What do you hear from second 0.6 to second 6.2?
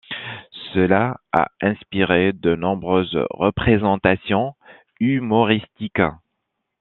Cela a inspiré de nombreuses représentations humoristiques.